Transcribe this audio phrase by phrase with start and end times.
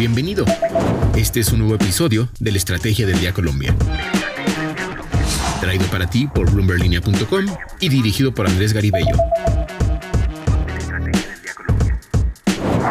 [0.00, 0.46] Bienvenido.
[1.14, 3.76] Este es un nuevo episodio de la Estrategia del Día Colombia.
[5.60, 7.44] Traído para ti por bloomberlinia.com
[7.80, 9.14] y dirigido por Andrés Garibello.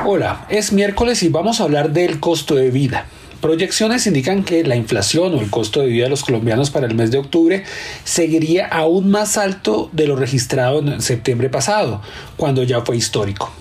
[0.05, 3.07] Hola, es miércoles y vamos a hablar del costo de vida.
[3.41, 6.93] Proyecciones indican que la inflación o el costo de vida de los colombianos para el
[6.93, 7.63] mes de octubre
[8.03, 12.03] seguiría aún más alto de lo registrado en septiembre pasado,
[12.37, 13.51] cuando ya fue histórico.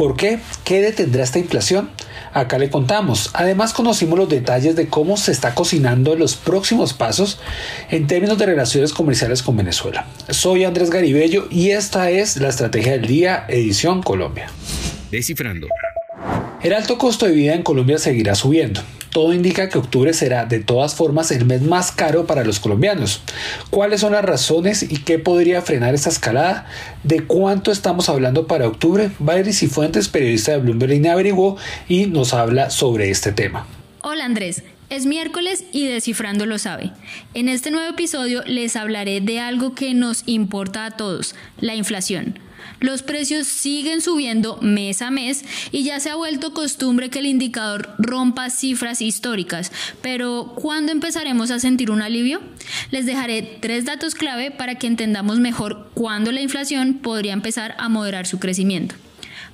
[0.00, 0.38] ¿Por qué?
[0.64, 1.90] ¿Qué detendrá esta inflación?
[2.32, 3.28] Acá le contamos.
[3.34, 7.38] Además conocimos los detalles de cómo se está cocinando los próximos pasos
[7.90, 10.06] en términos de relaciones comerciales con Venezuela.
[10.30, 14.46] Soy Andrés Garibello y esta es la Estrategia del Día, edición Colombia.
[15.10, 15.68] Descifrando.
[16.62, 18.80] El alto costo de vida en Colombia seguirá subiendo.
[19.10, 23.22] Todo indica que octubre será de todas formas el mes más caro para los colombianos.
[23.70, 26.66] ¿Cuáles son las razones y qué podría frenar esta escalada?
[27.02, 29.10] ¿De cuánto estamos hablando para octubre?
[29.18, 31.56] Valery Cifuentes, periodista de Bloomberg averiguó
[31.88, 33.66] y nos habla sobre este tema.
[34.02, 34.62] Hola Andrés.
[34.90, 36.90] Es miércoles y Descifrando lo sabe.
[37.34, 42.40] En este nuevo episodio les hablaré de algo que nos importa a todos, la inflación.
[42.80, 47.26] Los precios siguen subiendo mes a mes y ya se ha vuelto costumbre que el
[47.26, 49.72] indicador rompa cifras históricas.
[50.02, 52.40] Pero ¿cuándo empezaremos a sentir un alivio?
[52.90, 57.88] Les dejaré tres datos clave para que entendamos mejor cuándo la inflación podría empezar a
[57.88, 58.94] moderar su crecimiento.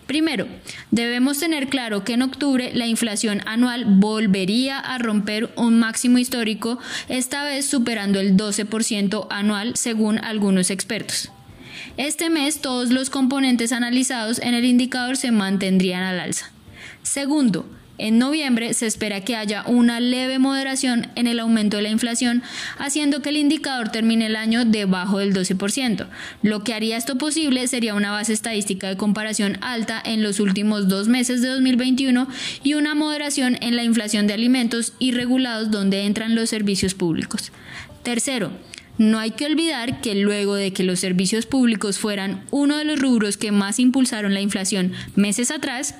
[0.06, 0.46] Primero,
[0.92, 6.78] debemos tener claro que en octubre la inflación anual volvería a romper un máximo histórico,
[7.08, 11.30] esta vez superando el 12% anual según algunos expertos.
[11.96, 16.50] Este mes todos los componentes analizados en el indicador se mantendrían al alza.
[17.02, 17.66] Segundo,
[17.98, 22.42] en noviembre se espera que haya una leve moderación en el aumento de la inflación,
[22.78, 26.06] haciendo que el indicador termine el año debajo del 12%.
[26.42, 30.88] Lo que haría esto posible sería una base estadística de comparación alta en los últimos
[30.88, 32.28] dos meses de 2021
[32.62, 37.50] y una moderación en la inflación de alimentos irregulados donde entran los servicios públicos.
[38.02, 38.52] Tercero,
[38.98, 42.98] no hay que olvidar que luego de que los servicios públicos fueran uno de los
[42.98, 45.94] rubros que más impulsaron la inflación meses atrás,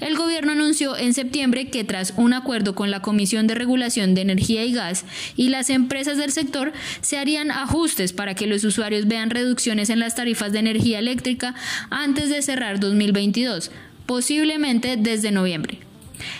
[0.00, 4.22] el gobierno anunció en septiembre que tras un acuerdo con la Comisión de Regulación de
[4.22, 5.04] Energía y Gas
[5.36, 10.00] y las empresas del sector se harían ajustes para que los usuarios vean reducciones en
[10.00, 11.54] las tarifas de energía eléctrica
[11.90, 13.70] antes de cerrar 2022,
[14.06, 15.91] posiblemente desde noviembre.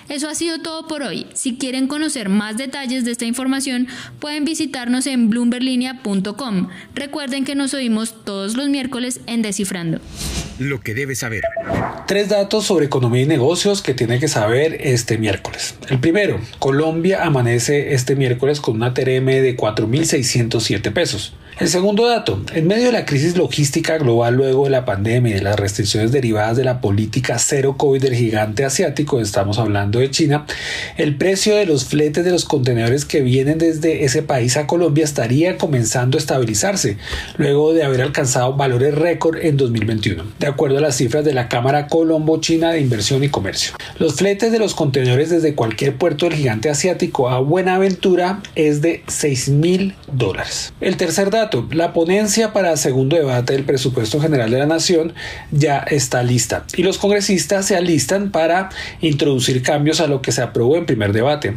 [0.08, 1.26] Eso ha sido todo por hoy.
[1.34, 3.88] Si quieren conocer más detalles de esta información,
[4.20, 6.68] pueden visitarnos en bloomberlinia.com.
[6.94, 10.00] Recuerden que nos oímos todos los miércoles en Descifrando.
[10.58, 11.42] Lo que debes saber.
[12.06, 15.74] Tres datos sobre economía y negocios que tiene que saber este miércoles.
[15.88, 21.34] El primero, Colombia amanece este miércoles con una TRM de 4.607 pesos.
[21.62, 25.34] El segundo dato, en medio de la crisis logística global luego de la pandemia y
[25.34, 30.10] de las restricciones derivadas de la política cero COVID del gigante asiático, estamos hablando de
[30.10, 30.44] China,
[30.96, 35.04] el precio de los fletes de los contenedores que vienen desde ese país a Colombia
[35.04, 36.96] estaría comenzando a estabilizarse,
[37.36, 41.48] luego de haber alcanzado valores récord en 2021, de acuerdo a las cifras de la
[41.48, 43.74] Cámara Colombo-China de Inversión y Comercio.
[44.00, 49.04] Los fletes de los contenedores desde cualquier puerto del gigante asiático a Buenaventura es de
[49.06, 50.72] 6 mil dólares.
[50.80, 55.12] El tercer dato, la ponencia para segundo debate del presupuesto general de la nación
[55.50, 58.70] ya está lista y los congresistas se alistan para
[59.00, 61.54] introducir cambios a lo que se aprobó en primer debate.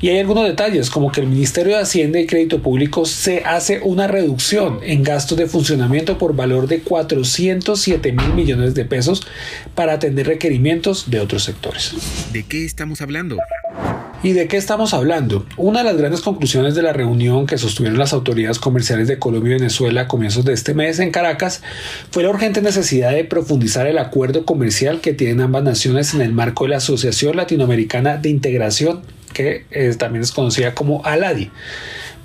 [0.00, 3.80] Y hay algunos detalles como que el Ministerio de Hacienda y Crédito Público se hace
[3.82, 9.26] una reducción en gastos de funcionamiento por valor de 407 mil millones de pesos
[9.74, 11.94] para atender requerimientos de otros sectores.
[12.32, 13.36] ¿De qué estamos hablando?
[14.22, 15.44] ¿Y de qué estamos hablando?
[15.56, 19.50] Una de las grandes conclusiones de la reunión que sostuvieron las autoridades comerciales de Colombia
[19.50, 21.62] y Venezuela a comienzos de este mes en Caracas
[22.10, 26.32] fue la urgente necesidad de profundizar el acuerdo comercial que tienen ambas naciones en el
[26.32, 29.02] marco de la Asociación Latinoamericana de Integración,
[29.34, 29.66] que
[29.98, 31.50] también es conocida como ALADI.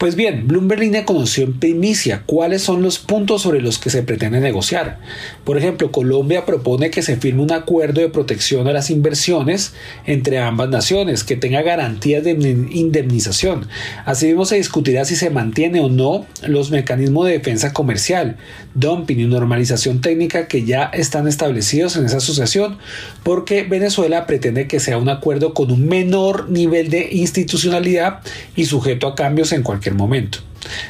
[0.02, 4.02] Pues bien, Bloomberg Línea conoció en primicia cuáles son los puntos sobre los que se
[4.02, 4.98] pretende negociar.
[5.44, 9.74] Por ejemplo, Colombia propone que se firme un acuerdo de protección a las inversiones
[10.08, 13.68] entre ambas naciones que tenga garantías de indemnización.
[14.04, 18.38] Asimismo, se discutirá si se mantiene o no los mecanismos de defensa comercial,
[18.74, 22.80] dumping y normalización técnica que ya están establecidos en esa asociación,
[23.22, 28.22] porque Venezuela pretende que sea un acuerdo con un menor nivel de institucionalidad
[28.56, 30.40] y sujeto a cambios en cualquier momento.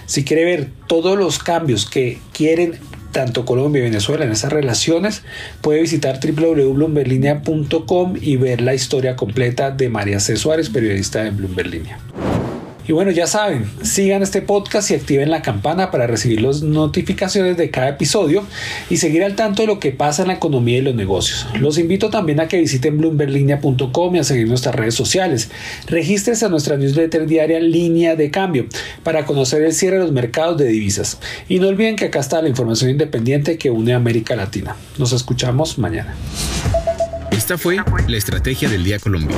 [0.06, 2.80] Si quiere ver todos los cambios que quieren
[3.12, 5.24] tanto Colombia y Venezuela en esas relaciones,
[5.62, 10.38] puede visitar www.bloomberlinia.com y ver la historia completa de María C.
[10.38, 12.00] Suárez, periodista de Bloomberg Línea.
[12.88, 17.56] Y bueno, ya saben, sigan este podcast y activen la campana para recibir las notificaciones
[17.56, 18.44] de cada episodio
[18.89, 21.45] y seguir al tanto de lo que pasa en la economía y los negocios.
[21.60, 25.51] Los invito también a que visiten bloomberlinia.com y a seguir nuestras redes sociales.
[25.88, 28.66] Regístrense a nuestra newsletter diaria Línea de Cambio
[29.04, 31.19] para conocer el cierre de los mercados de divisas.
[31.48, 34.75] Y no olviden que acá está la información independiente que une a América Latina.
[34.98, 36.16] Nos escuchamos mañana.
[37.31, 39.38] Esta fue la Estrategia del Día Colombia